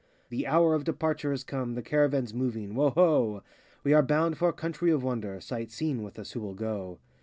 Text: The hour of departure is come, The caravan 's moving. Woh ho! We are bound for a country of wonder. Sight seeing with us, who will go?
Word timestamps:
The 0.29 0.47
hour 0.47 0.73
of 0.73 0.83
departure 0.83 1.31
is 1.31 1.43
come, 1.43 1.75
The 1.75 1.83
caravan 1.83 2.25
's 2.25 2.33
moving. 2.33 2.73
Woh 2.73 2.89
ho! 2.89 3.43
We 3.83 3.93
are 3.93 4.01
bound 4.01 4.35
for 4.35 4.49
a 4.49 4.51
country 4.51 4.89
of 4.89 5.03
wonder. 5.03 5.39
Sight 5.39 5.69
seeing 5.69 6.01
with 6.01 6.17
us, 6.17 6.31
who 6.31 6.39
will 6.41 6.55
go? 6.55 6.97